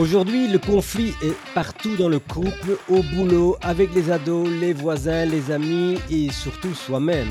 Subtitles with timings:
[0.00, 5.26] Aujourd'hui, le conflit est partout dans le couple, au boulot, avec les ados, les voisins,
[5.26, 7.28] les amis et surtout soi-même.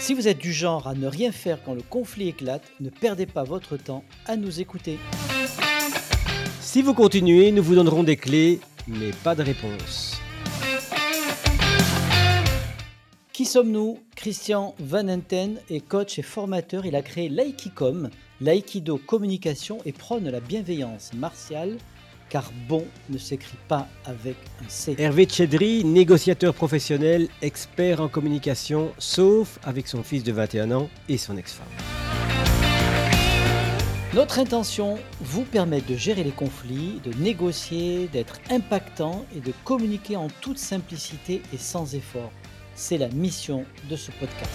[0.00, 3.26] Si vous êtes du genre à ne rien faire quand le conflit éclate, ne perdez
[3.26, 4.98] pas votre temps à nous écouter.
[6.60, 8.58] Si vous continuez, nous vous donnerons des clés,
[8.88, 10.20] mais pas de réponse.
[13.32, 14.00] Qui sommes-nous?
[14.16, 16.86] Christian Van Enten est coach et formateur.
[16.86, 18.10] Il a créé l'Aikicom,
[18.40, 21.76] l'aïkido communication et prône la bienveillance martiale,
[22.28, 24.94] car bon ne s'écrit pas avec un C.
[24.98, 31.18] Hervé Tchedri, négociateur professionnel, expert en communication, sauf avec son fils de 21 ans et
[31.18, 31.66] son ex-femme.
[34.12, 40.16] Notre intention, vous permettre de gérer les conflits, de négocier, d'être impactant et de communiquer
[40.16, 42.32] en toute simplicité et sans effort.
[42.74, 44.50] C'est la mission de ce podcast.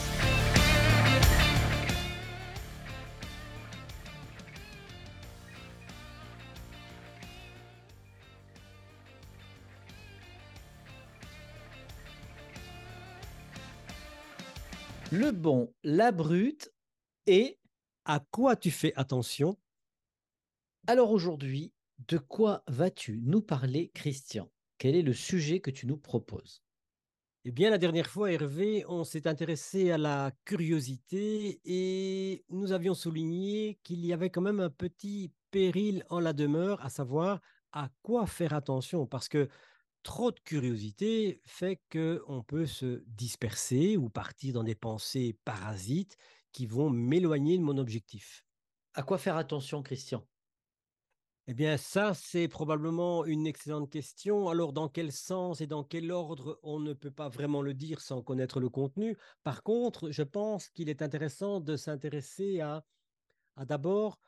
[15.17, 16.73] Le bon, la brute
[17.25, 17.57] et
[18.03, 19.57] À quoi tu fais attention?
[20.87, 21.71] Alors aujourd'hui,
[22.09, 24.51] de quoi vas-tu nous parler, Christian?
[24.77, 26.63] Quel est le sujet que tu nous proposes?
[27.45, 32.93] Eh bien, la dernière fois, Hervé, on s'est intéressé à la curiosité et nous avions
[32.93, 37.39] souligné qu'il y avait quand même un petit péril en la demeure, à savoir
[37.71, 39.47] à quoi faire attention, parce que
[40.05, 46.15] trop de curiosité fait qu'on peut se disperser ou partir dans des pensées parasites
[46.51, 48.45] qui vont m'éloigner de mon objectif.
[48.93, 50.27] À quoi faire attention, Christian?
[51.47, 54.47] Eh bien, ça, c'est probablement une excellente question.
[54.47, 57.99] Alors, dans quel sens et dans quel ordre, on ne peut pas vraiment le dire
[57.99, 59.17] sans connaître le contenu.
[59.43, 62.85] Par contre, je pense qu'il est intéressant de s'intéresser à,
[63.55, 64.19] à d'abord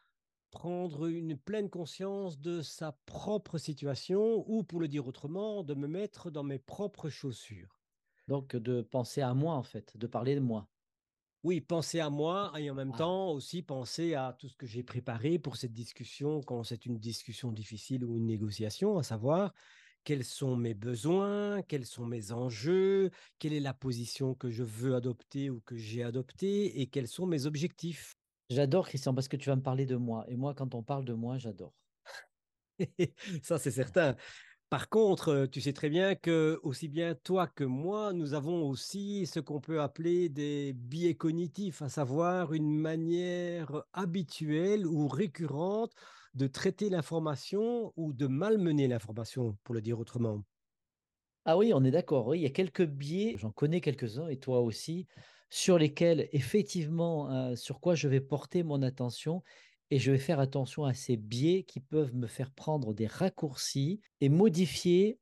[0.51, 5.87] prendre une pleine conscience de sa propre situation ou, pour le dire autrement, de me
[5.87, 7.81] mettre dans mes propres chaussures.
[8.27, 10.69] Donc, de penser à moi, en fait, de parler de moi.
[11.43, 14.65] Oui, penser à moi et en même Ah, temps aussi penser à tout ce que
[14.65, 19.53] j'ai préparé pour cette discussion quand c'est une discussion difficile ou une négociation, à savoir
[20.03, 24.95] quels sont mes besoins, quels sont mes enjeux, quelle est la position que je veux
[24.95, 28.16] adopter ou que j'ai adoptée et quels sont mes objectifs.
[28.49, 30.25] J'adore, Christian, parce que tu vas me parler de moi.
[30.29, 31.73] Et moi, quand on parle de moi, j'adore.
[33.43, 34.15] Ça, c'est certain.
[34.69, 38.67] Par contre, euh, tu sais très bien que aussi bien toi que moi, nous avons
[38.67, 45.93] aussi ce qu'on peut appeler des biais cognitifs, à savoir une manière habituelle ou récurrente
[46.33, 50.43] de traiter l'information ou de malmener l'information, pour le dire autrement.
[51.45, 52.27] Ah oui, on est d'accord.
[52.27, 55.07] Oui, il y a quelques biais, j'en connais quelques-uns, et toi aussi,
[55.49, 59.43] sur lesquels, effectivement, euh, sur quoi je vais porter mon attention.
[59.89, 64.01] Et je vais faire attention à ces biais qui peuvent me faire prendre des raccourcis
[64.19, 65.19] et modifier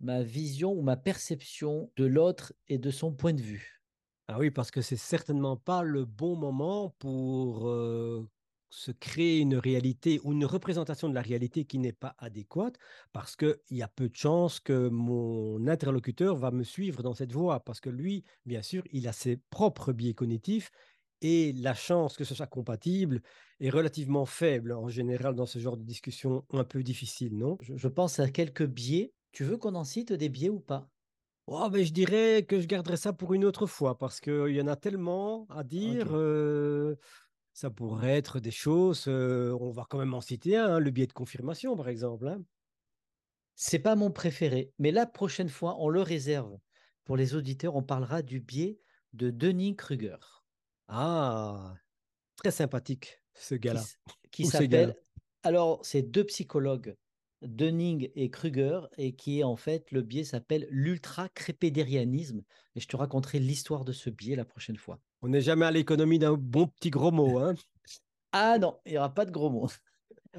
[0.00, 3.80] ma vision ou ma perception de l'autre et de son point de vue.
[4.26, 8.28] Ah oui, parce que c'est certainement pas le bon moment pour euh,
[8.70, 12.76] se créer une réalité ou une représentation de la réalité qui n'est pas adéquate,
[13.12, 17.32] parce qu'il y a peu de chances que mon interlocuteur va me suivre dans cette
[17.32, 20.70] voie, parce que lui, bien sûr, il a ses propres biais cognitifs
[21.20, 23.22] et la chance que ce soit compatible
[23.60, 27.56] est relativement faible en général dans ce genre de discussion un peu difficile, non?
[27.60, 29.14] Je, je pense à quelques biais.
[29.32, 30.88] Tu veux qu'on en cite des biais ou pas?
[31.46, 34.60] Oh, ben, je dirais que je garderai ça pour une autre fois parce qu'il y
[34.60, 36.08] en a tellement à dire.
[36.10, 36.96] euh,
[37.58, 40.92] ça pourrait être des choses, euh, on va quand même en citer un, hein, le
[40.92, 42.28] biais de confirmation, par exemple.
[42.28, 42.44] hein.
[43.56, 46.58] C'est pas mon préféré, mais la prochaine fois, on le réserve
[47.04, 47.74] pour les auditeurs.
[47.74, 48.78] On parlera du biais
[49.12, 50.18] de Dunning-Kruger,
[50.86, 51.74] Ah,
[52.36, 53.84] très sympathique, ce gars-là.
[54.30, 54.96] qui s'appelle.
[55.42, 56.96] Alors, c'est deux psychologues,
[57.42, 62.44] Dunning et Kruger, et qui est en fait le biais s'appelle l'ultra-crépédérianisme.
[62.76, 65.00] Et je te raconterai l'histoire de ce biais la prochaine fois.
[65.22, 67.38] On n'est jamais à l'économie d'un bon petit gros mot.
[67.38, 67.54] Hein.
[68.32, 69.68] Ah non, il n'y aura pas de gros mots.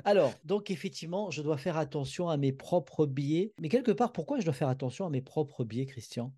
[0.06, 3.54] Alors, donc effectivement, je dois faire attention à mes propres biais.
[3.60, 6.34] Mais quelque part, pourquoi je dois faire attention à mes propres biais, Christian?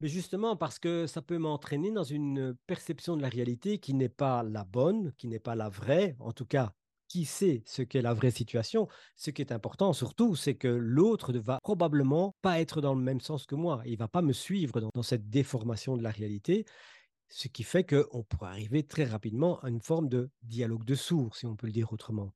[0.00, 4.08] Mais justement, parce que ça peut m'entraîner dans une perception de la réalité qui n'est
[4.08, 6.72] pas la bonne, qui n'est pas la vraie, en tout cas,
[7.08, 8.88] qui sait ce qu'est la vraie situation?
[9.16, 13.02] Ce qui est important surtout, c'est que l'autre ne va probablement pas être dans le
[13.02, 13.82] même sens que moi.
[13.84, 16.64] Il va pas me suivre dans, dans cette déformation de la réalité,
[17.30, 21.36] ce qui fait qu'on pourrait arriver très rapidement à une forme de dialogue de sourds,
[21.36, 22.32] si on peut le dire autrement.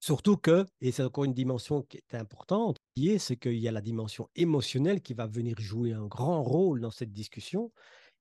[0.00, 2.76] Surtout que, et c'est encore une dimension qui est importante,
[3.18, 6.90] c'est qu'il y a la dimension émotionnelle qui va venir jouer un grand rôle dans
[6.90, 7.72] cette discussion.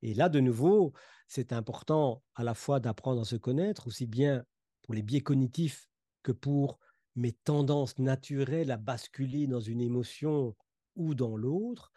[0.01, 0.93] Et là, de nouveau,
[1.27, 4.43] c'est important à la fois d'apprendre à se connaître, aussi bien
[4.81, 5.87] pour les biais cognitifs
[6.23, 6.79] que pour
[7.15, 10.55] mes tendances naturelles à basculer dans une émotion
[10.95, 11.91] ou dans l'autre.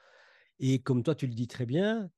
[0.58, 2.10] Et comme toi, tu le dis très bien,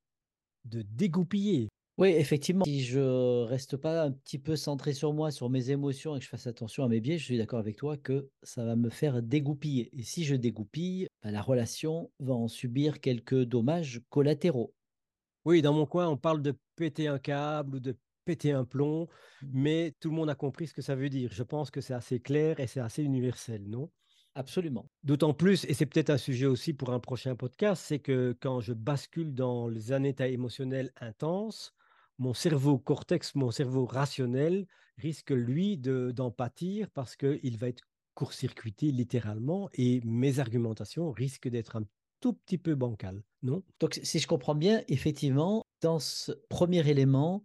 [0.65, 1.68] de dégoupiller.
[1.99, 6.15] Oui, effectivement, si je reste pas un petit peu centré sur moi, sur mes émotions
[6.15, 8.65] et que je fasse attention à mes biais, je suis d'accord avec toi que ça
[8.65, 9.89] va me faire dégoupiller.
[9.93, 14.73] Et si je dégoupille, bah, la relation va en subir quelques dommages collatéraux.
[15.45, 19.07] Oui, dans mon coin, on parle de péter un câble ou de péter un plomb,
[19.41, 19.51] Mmh.
[19.51, 21.31] mais tout le monde a compris ce que ça veut dire.
[21.33, 23.91] Je pense que c'est assez clair et c'est assez universel, non?
[24.33, 24.89] Absolument.
[25.03, 28.59] D'autant plus, et c'est peut-être un sujet aussi pour un prochain podcast, c'est que quand
[28.59, 31.73] je bascule dans un état émotionnel intense,
[32.19, 34.67] mon cerveau cortex, mon cerveau rationnel
[34.97, 37.83] risque, lui, d'en pâtir parce qu'il va être
[38.13, 41.83] court-circuité littéralement et mes argumentations risquent d'être un
[42.19, 43.63] tout petit peu bancales, non?
[43.79, 47.43] Donc, si je comprends bien, effectivement, dans ce premier élément,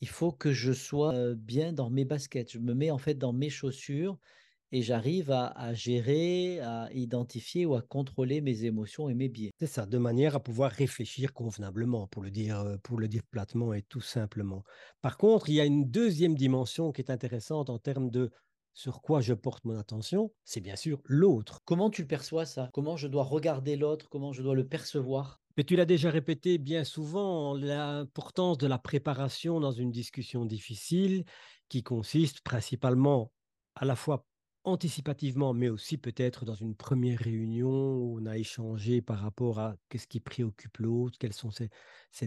[0.00, 2.52] il faut que je sois bien dans mes baskets.
[2.52, 4.18] Je me mets en fait dans mes chaussures
[4.74, 9.52] et j'arrive à, à gérer, à identifier ou à contrôler mes émotions et mes biais.
[9.60, 13.22] C'est ça, de manière à pouvoir réfléchir convenablement, pour le dire, euh, pour le dire
[13.30, 14.64] platement et tout simplement.
[15.00, 18.32] Par contre, il y a une deuxième dimension qui est intéressante en termes de
[18.72, 21.60] sur quoi je porte mon attention, c'est bien sûr l'autre.
[21.64, 22.68] Comment tu le perçois ça?
[22.72, 24.08] Comment je dois regarder l'autre?
[24.08, 25.40] Comment je dois le percevoir?
[25.56, 31.24] Mais tu l'as déjà répété bien souvent, l'importance de la préparation dans une discussion difficile
[31.68, 33.30] qui consiste principalement
[33.76, 34.26] à la fois
[34.64, 39.76] anticipativement, mais aussi peut-être dans une première réunion où on a échangé par rapport à
[39.88, 41.70] qu'est-ce qui préoccupe l'autre, quelles sont ses,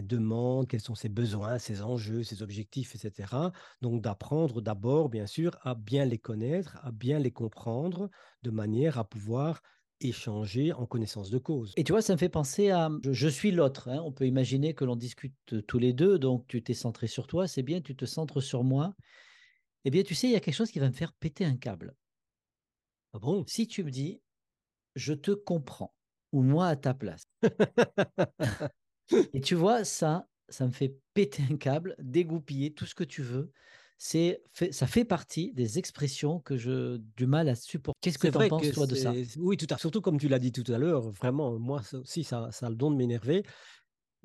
[0.02, 3.50] demandes, quels sont ses besoins, ses enjeux, ses objectifs, etc.
[3.82, 8.08] Donc d'apprendre d'abord, bien sûr, à bien les connaître, à bien les comprendre,
[8.42, 9.60] de manière à pouvoir
[10.00, 11.72] échanger en connaissance de cause.
[11.76, 13.88] Et tu vois, ça me fait penser à je, je suis l'autre.
[13.88, 14.00] Hein.
[14.04, 15.34] On peut imaginer que l'on discute
[15.66, 18.62] tous les deux, donc tu t'es centré sur toi, c'est bien, tu te centres sur
[18.62, 18.94] moi.
[19.84, 21.56] Eh bien, tu sais, il y a quelque chose qui va me faire péter un
[21.56, 21.94] câble.
[23.18, 23.44] Ah bon?
[23.48, 24.20] Si tu me dis,
[24.94, 25.92] je te comprends,
[26.30, 27.22] ou moi à ta place.
[29.34, 33.22] Et tu vois, ça, ça me fait péter un câble, dégoupiller, tout ce que tu
[33.22, 33.50] veux.
[33.98, 37.98] C'est, fait, ça fait partie des expressions que je du mal à supporter.
[38.00, 39.12] Qu'est-ce que tu en penses, toi, de ça?
[39.36, 42.50] Oui, tout à surtout comme tu l'as dit tout à l'heure, vraiment, moi aussi, ça,
[42.52, 43.42] ça a le don de m'énerver.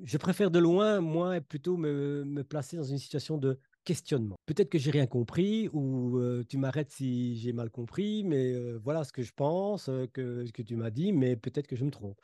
[0.04, 4.36] Je préfère de loin, moi, plutôt me, me placer dans une situation de questionnement.
[4.46, 9.12] Peut-être que j'ai rien compris ou tu m'arrêtes si j'ai mal compris, mais voilà ce
[9.12, 12.18] que je pense, que, que tu m'as dit, mais peut-être que je me trompe.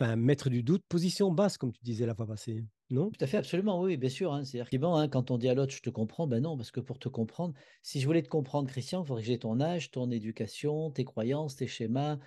[0.00, 3.10] Enfin, mettre du doute, position basse, comme tu disais la fois passée, non?
[3.10, 4.32] Tout à fait, absolument, oui, bien sûr.
[4.32, 6.70] Hein, C'est-à-dire bon, hein, quand on dit à l'autre, je te comprends, ben non, parce
[6.70, 7.52] que pour te comprendre,
[7.82, 11.04] si je voulais te comprendre, Christian, il faudrait que j'ai ton âge, ton éducation, tes
[11.04, 12.18] croyances, tes schémas,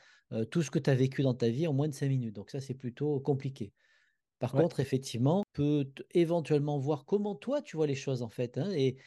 [0.51, 2.36] tout ce que tu as vécu dans ta vie en moins de cinq minutes.
[2.36, 3.74] Donc ça, c'est plutôt compliqué.
[4.44, 4.63] Par Ouais.
[4.63, 8.57] contre, effectivement, on peut éventuellement voir comment toi tu vois les choses en fait.
[8.57, 8.98] hein, et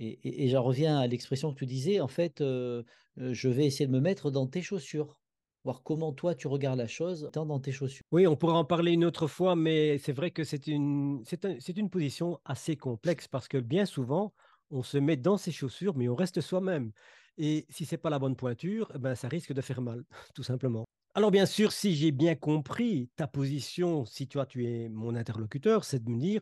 [0.00, 2.82] et, j'en reviens à l'expression que tu disais, en fait, euh,
[3.16, 5.20] je vais essayer de me mettre dans tes chaussures,
[5.64, 8.02] voir comment toi tu regardes la chose dans tes chaussures.
[8.12, 11.44] Oui, on pourra en parler une autre fois, mais c'est vrai que c'est une, c'est
[11.44, 14.34] un- c'est une position assez complexe parce que bien souvent,
[14.70, 16.92] on se met dans ses chaussures, mais on reste soi-même.
[17.38, 20.04] Et si c'est pas la bonne pointure, eh ben, ça risque de faire mal,
[20.34, 20.84] tout simplement.
[21.14, 25.84] Alors bien sûr, si j'ai bien compris ta position, si toi tu es mon interlocuteur,
[25.84, 26.40] c'est de me dire,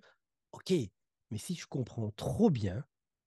[0.52, 0.72] OK,
[1.30, 2.84] mais si je comprends trop bien,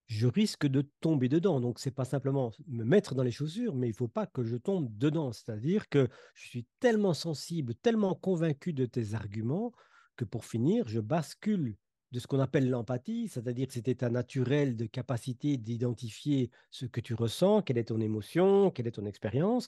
[0.08, 1.60] je risque de tomber dedans.
[1.60, 4.56] Donc, c'est pas simplement me mettre dans les chaussures, mais il faut pas que je
[4.56, 5.32] tombe dedans.
[5.32, 9.72] C'est-à-dire que je suis tellement sensible, tellement convaincu de tes arguments,
[10.16, 11.76] que pour finir, je bascule
[12.12, 17.14] de ce qu'on appelle l'empathie, c'est-à-dire cet état naturel de capacité d'identifier ce que tu
[17.14, 19.68] ressens, quelle est ton émotion, quelle est ton expérience,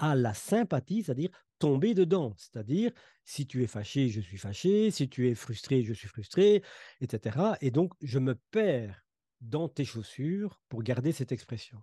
[0.00, 2.34] à la sympathie, c'est-à-dire tomber dedans.
[2.36, 2.90] C'est-à-dire,
[3.24, 6.62] si tu es fâché, je suis fâché, si tu es frustré, je suis frustré,
[7.00, 7.36] etc.
[7.60, 9.04] Et donc, je me perds
[9.40, 11.78] dans tes chaussures pour garder cette expression.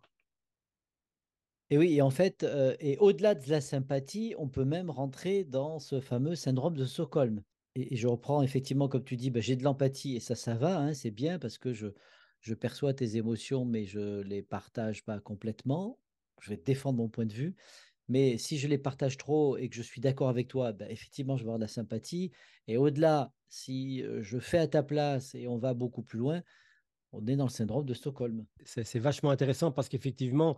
[1.70, 5.44] Et oui, et en fait, euh, et au-delà de la sympathie, on peut même rentrer
[5.44, 7.44] dans ce fameux syndrome de Stockholm.
[7.76, 10.80] Et, je reprends effectivement, comme tu dis, bah, j'ai de l'empathie et ça, ça va,
[10.80, 11.88] hein, c'est bien parce que je,
[12.40, 16.00] je perçois tes émotions, mais je les partage pas complètement.
[16.42, 17.56] Je vais défendre mon point de vue.
[18.10, 21.36] Mais si je les partage trop et que je suis d'accord avec toi, bah, effectivement,
[21.36, 22.32] je vais avoir de la sympathie.
[22.68, 26.42] Et au-delà, si je fais à ta place et on va beaucoup plus loin,
[27.12, 28.46] on est dans le syndrome de Stockholm.
[28.66, 30.58] C'est vachement intéressant parce qu'effectivement,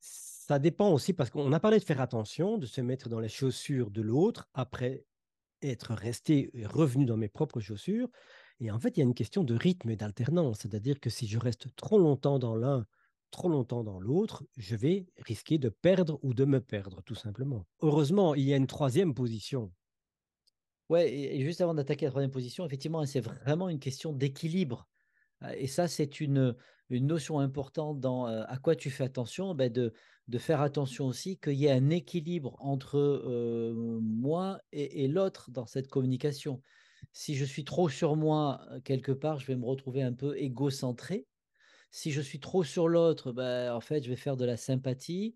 [0.00, 3.28] ça dépend aussi parce qu'on a parlé de faire attention, de se mettre dans les
[3.28, 5.04] chaussures de l'autre après
[5.62, 8.08] être resté et revenu dans mes propres chaussures.
[8.60, 10.60] Et en fait, il y a une question de rythme et d'alternance.
[10.60, 12.86] C'est-à-dire que si je reste trop longtemps dans l'un,
[13.30, 17.66] trop longtemps dans l'autre, je vais risquer de perdre ou de me perdre, tout simplement.
[17.80, 19.72] Heureusement, il y a une troisième position.
[20.88, 24.88] Ouais, et, juste avant d'attaquer la troisième position, effectivement, c'est vraiment une question d'équilibre.
[25.42, 26.54] Euh, Et ça, c'est une,
[26.90, 29.92] notion importante dans à quoi tu fais attention, ben de,
[30.38, 33.20] faire attention aussi qu'il y ait un équilibre entre
[34.00, 36.62] moi et, et l'autre dans cette communication.
[37.12, 41.26] Si je suis trop sur moi, quelque part, je vais me retrouver un peu égocentré.
[41.90, 45.34] Si je suis trop sur l'autre, ben, en fait, je vais faire de la sympathie.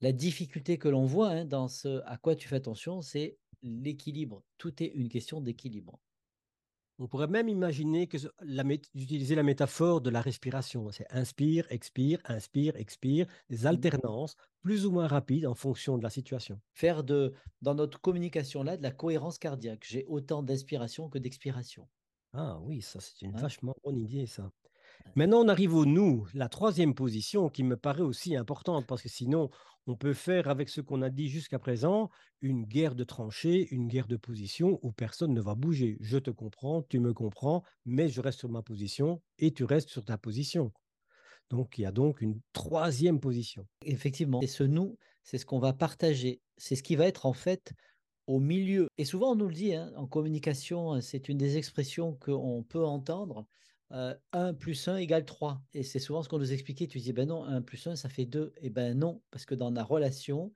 [0.00, 4.42] La difficulté que l'on voit hein, dans ce à quoi tu fais attention, c'est l'équilibre.
[4.58, 5.98] Tout est une question d'équilibre.
[6.98, 8.16] On pourrait même imaginer que
[8.94, 10.90] d'utiliser la métaphore de la respiration.
[10.90, 13.66] C'est inspire, expire, inspire, expire, des mmh.
[13.66, 16.58] alternances plus ou moins rapides en fonction de la situation.
[16.72, 19.84] Faire de, dans notre communication là de la cohérence cardiaque.
[19.86, 21.86] J'ai autant d'inspiration que d'expiration.
[22.32, 23.40] Ah oui, ça c'est une hein?
[23.40, 24.50] vachement bonne idée ça.
[25.14, 29.08] Maintenant, on arrive au nous, la troisième position qui me paraît aussi importante parce que
[29.08, 29.50] sinon,
[29.86, 32.10] on peut faire avec ce qu'on a dit jusqu'à présent
[32.42, 35.96] une guerre de tranchées, une guerre de position où personne ne va bouger.
[36.00, 39.88] Je te comprends, tu me comprends, mais je reste sur ma position et tu restes
[39.88, 40.72] sur ta position.
[41.50, 43.66] Donc, il y a donc une troisième position.
[43.84, 46.40] Effectivement, et ce nous, c'est ce qu'on va partager.
[46.56, 47.72] C'est ce qui va être en fait
[48.26, 48.88] au milieu.
[48.98, 52.84] Et souvent, on nous le dit hein, en communication, c'est une des expressions qu'on peut
[52.84, 53.46] entendre.
[53.90, 55.62] 1 plus 1 égale 3.
[55.74, 56.86] Et c'est souvent ce qu'on nous expliquait.
[56.86, 58.54] Tu dis, ben non, 1 plus 1, ça fait 2.
[58.60, 60.52] Et ben non, parce que dans la relation,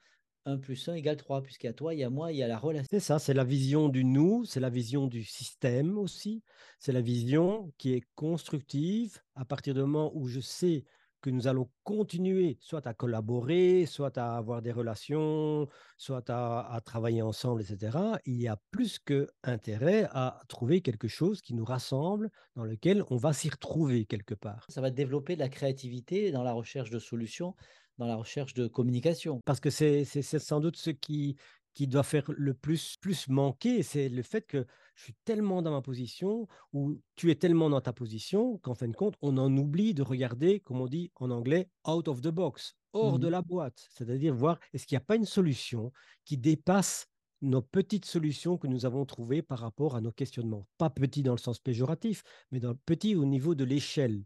[0.47, 2.43] 1 plus 1 égale 3, puisqu'il y a toi, il y a moi, il y
[2.43, 2.89] a la relation.
[2.91, 6.43] C'est ça, c'est la vision du nous, c'est la vision du système aussi.
[6.79, 10.85] C'est la vision qui est constructive à partir du moment où je sais
[11.21, 17.23] que nous allons continuer soit à collaborer, soit à avoir des relations, soit à, travailler
[17.23, 22.31] ensemble, etc., il y a plus que intérêt à trouver quelque chose qui nous rassemble,
[22.57, 24.67] dans lequel on va s'y retrouver quelque part.
[24.69, 27.55] Ça va développer de la créativité dans la recherche de solutions,
[27.99, 29.41] dans la recherche de communication.
[29.45, 31.37] Parce que c'est sans doute ce qui,
[31.75, 35.71] qui doit faire le plus, plus manquer, c'est le fait que je suis tellement dans
[35.71, 39.57] ma position ou tu es tellement dans ta position qu'en fin de compte, on en
[39.57, 43.31] oublie de regarder, comme on dit en anglais, out of the box, hors de mmh
[43.31, 43.87] la boîte.
[43.91, 45.93] C'est-à-dire voir est-ce qu'il n'y a pas une solution
[46.25, 47.07] qui dépasse
[47.43, 50.67] nos petites solutions que nous avons trouvées par rapport à nos questionnements?
[50.77, 54.25] Pas petit dans le sens péjoratif, mais dans petit au niveau de l'échelle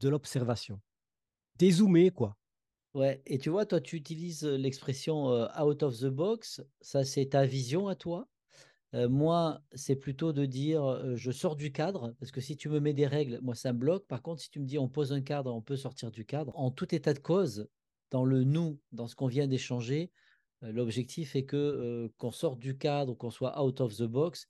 [0.00, 0.80] de l'observation.
[1.58, 2.39] Dézoomer, quoi.
[2.94, 5.28] Ouais, et tu vois, toi, tu utilises l'expression
[5.60, 8.28] out of the box, ça c'est ta vision à toi.
[8.92, 12.92] moi, c'est plutôt de dire je sors du cadre, parce que si tu me mets
[12.92, 14.06] des règles, moi ça me bloque.
[14.06, 16.52] Par contre, si tu me dis on pose un cadre, on peut sortir du cadre.
[16.58, 17.68] En tout état de cause,
[18.10, 20.10] dans le nous, dans ce qu'on vient d'échanger,
[20.62, 24.46] l'objectif est que qu'on sorte du cadre, qu'on soit out of the box,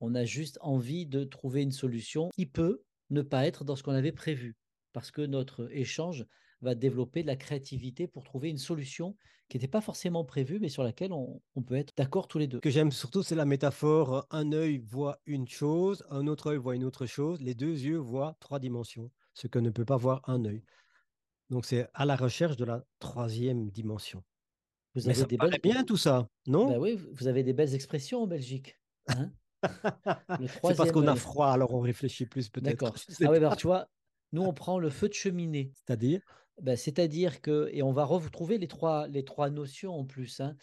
[0.00, 3.82] on a juste envie de trouver une solution qui peut ne pas être dans ce
[3.82, 4.56] qu'on avait prévu,
[4.92, 6.26] parce que notre échange
[6.60, 9.16] va développer de la créativité pour trouver une solution
[9.48, 12.58] qui n'était pas forcément prévue, mais sur laquelle on, peut être d'accord tous les deux.
[12.58, 16.58] Ce que j'aime surtout, c'est la métaphore un œil voit une chose, un autre œil
[16.58, 19.96] voit une autre chose, les deux yeux voient trois dimensions, ce que ne peut pas
[19.96, 20.62] voir un œil.
[21.48, 24.22] Donc c'est à la recherche de la troisième dimension.
[24.94, 25.60] Vous avez ça des belles...
[25.62, 26.70] bien tout ça, non?
[26.70, 28.78] Ben Oui, vous avez des belles expressions en Belgique.
[29.08, 29.30] Hein
[30.62, 32.78] c'est parce qu'on a froid, alors on réfléchit plus peut-être.
[32.78, 32.94] D'accord.
[33.24, 33.88] Ah oui, alors tu vois,
[34.32, 35.72] nous on prend le feu de cheminée.
[35.74, 36.20] C'est-à-dire?
[36.60, 40.56] Bah, c'est-à-dire que, et on va retrouver les trois, les trois notions en plus, hein,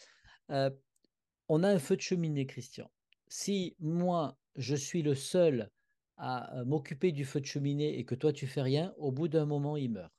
[1.47, 2.89] on a un feu de cheminée, Christian.
[3.27, 5.69] Si moi, je suis le seul
[6.17, 9.45] à m'occuper du feu de cheminée et que toi, tu fais rien, au bout d'un
[9.45, 10.13] moment, il meurt.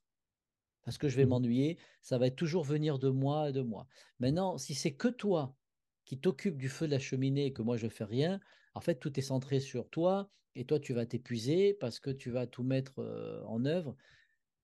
[0.85, 1.30] Parce que je vais mmh.
[1.30, 3.88] m'ennuyer, ça va toujours venir de moi et de moi.
[4.21, 5.56] Maintenant, si c'est que toi
[6.04, 8.40] qui t'occupes du feu de la cheminée et que moi, je fais rien,
[8.75, 12.30] en fait, tout est centré sur toi et toi, tu vas t'épuiser parce que tu
[12.30, 13.00] vas tout mettre
[13.47, 13.97] en œuvre.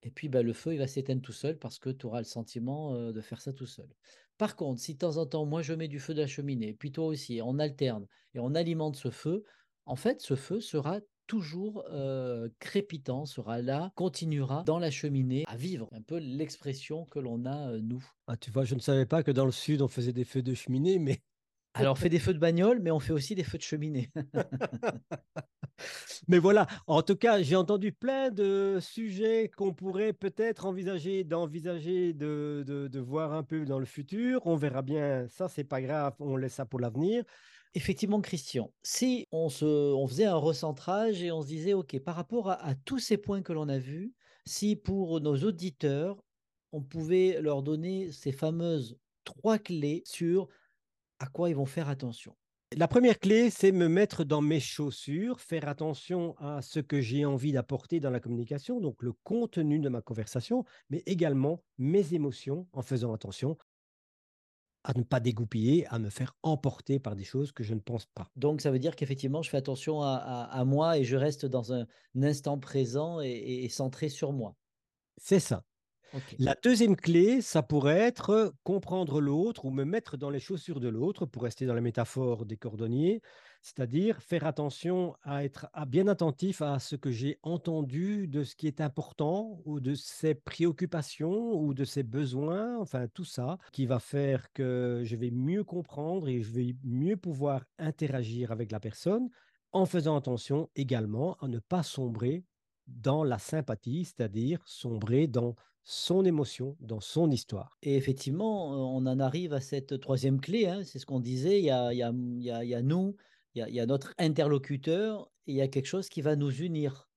[0.02, 2.24] Et puis, bah, le feu, il va s'éteindre tout seul parce que tu auras le
[2.24, 3.88] sentiment de faire ça tout seul.
[4.38, 6.74] Par contre, si de temps en temps, moi, je mets du feu de la cheminée,
[6.74, 9.44] puis toi aussi, on alterne et on alimente ce feu,
[9.86, 11.84] en fait, ce feu sera toujours
[12.58, 15.88] crépitant, sera là, continuera dans la cheminée à vivre.
[15.92, 18.04] Un peu l'expression que l'on a, nous.
[18.26, 20.42] Ah, tu vois, je ne savais pas que dans le sud, on faisait des feux
[20.42, 21.22] de cheminée, mais
[21.74, 24.10] alors, on fait des feux de bagnole, mais on fait aussi des feux de cheminée.
[26.28, 32.12] mais voilà, en tout cas, j'ai entendu plein de sujets qu'on pourrait peut-être envisager d'envisager
[32.12, 34.42] de, de, voir un peu dans le futur.
[34.44, 37.24] On verra bien, ça, c'est pas grave, on laisse ça pour l'avenir.
[37.74, 42.16] Effectivement, Christian, si on, se, on faisait un recentrage et on se disait, OK, par
[42.16, 44.12] rapport à, à tous ces points que l'on a vus,
[44.44, 46.22] si pour nos auditeurs,
[46.72, 50.48] on pouvait leur donner ces fameuses trois clés sur
[51.22, 52.34] à quoi ils vont faire attention
[52.74, 57.26] la première clé, c'est me mettre dans mes chaussures, faire attention à ce que j'ai
[57.26, 62.66] envie d'apporter dans la communication, donc le contenu de ma conversation, mais également mes émotions
[62.72, 63.58] en faisant attention
[64.84, 68.06] à ne pas dégoupiller, à me faire emporter par des choses que je ne pense
[68.06, 68.30] pas.
[68.36, 71.86] Donc, ça veut dire qu'effectivement, je fais attention à, moi et je reste dans un,
[72.22, 74.56] instant présent et centré sur moi.
[75.18, 75.62] C'est ça.
[76.38, 80.88] La deuxième clé, ça pourrait être comprendre l'autre ou me mettre dans les chaussures de
[80.88, 83.22] l'autre, pour rester dans la métaphore des cordonniers,
[83.62, 88.66] c'est-à-dire faire attention à être bien attentif à ce que j'ai entendu de ce qui
[88.66, 93.98] est important ou de ses préoccupations ou de ses besoins, enfin tout ça qui va
[93.98, 99.28] faire que je vais mieux comprendre et je vais mieux pouvoir interagir avec la personne
[99.72, 102.44] en faisant attention également à ne pas sombrer
[102.86, 107.76] dans la sympathie, c'est-à-dire sombrer dans son émotion, dans son histoire.
[107.82, 111.64] Et effectivement, on en arrive à cette troisième clé, hein, c'est ce qu'on disait, il
[111.64, 112.12] y a, il y a,
[112.62, 113.16] il y a, nous,
[113.54, 117.08] il y a, notre interlocuteur, et il y a quelque chose qui va nous unir.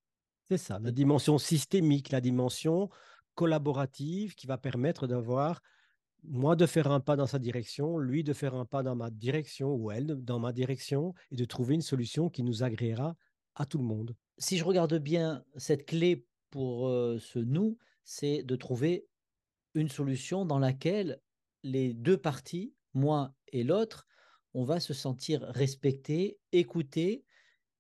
[0.48, 2.90] C'est ça, la dimension systémique, la dimension
[3.36, 5.62] collaborative qui va permettre d'avoir
[6.24, 9.12] moi de faire un pas dans sa direction, lui de faire un pas dans ma
[9.12, 13.16] direction ou elle dans ma direction et de trouver une solution qui nous agréera
[13.54, 14.16] à tout le monde.
[14.38, 19.08] Si je regarde bien cette clé pour ce nous, c'est de trouver
[19.74, 21.22] une solution dans laquelle
[21.64, 24.08] les deux parties, moi et l'autre,
[24.54, 27.26] on va se sentir respecté, écouté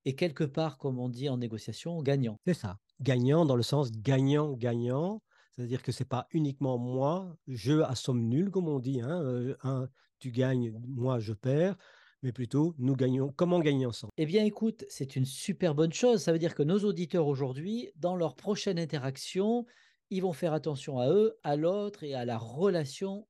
[0.03, 2.39] et quelque part, comme on dit en négociation, gagnant.
[2.45, 2.79] C'est ça.
[3.00, 5.21] Gagnant dans le sens gagnant-gagnant.
[5.55, 9.01] C'est-à-dire que ce n'est pas uniquement moi, je à somme nulle, comme on dit.
[9.01, 9.88] Hein, un,
[10.19, 11.77] tu gagnes, moi je perds
[12.25, 14.12] mais plutôt nous gagnons, comment gagner ensemble?
[14.17, 16.24] Eh bien, écoute, c'est une super bonne chose.
[16.24, 19.67] Ça veut dire que nos auditeurs aujourd'hui, dans leur prochaine interaction,
[20.10, 23.27] ils vont faire attention à eux, à l'autre et à la relation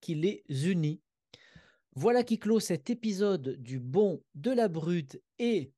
[0.00, 1.00] qui les unit.
[1.94, 5.72] Voilà qui clôt cet épisode du bon, de la brute et...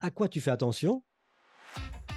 [0.00, 1.02] À quoi tu fais attention?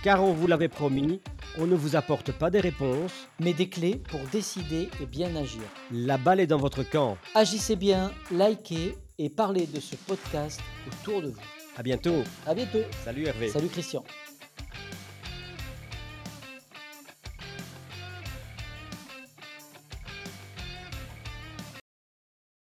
[0.03, 1.21] Car on vous l'avait promis,
[1.57, 5.63] on ne vous apporte pas des réponses, mais des clés pour décider et bien agir.
[5.91, 7.17] La balle est dans votre camp.
[7.33, 11.41] Agissez bien, likez et parlez de ce podcast autour de vous.
[11.75, 12.24] À bientôt.
[12.45, 12.81] À bientôt.
[13.03, 13.50] Salut Hervé.
[13.50, 14.03] Salut Christian.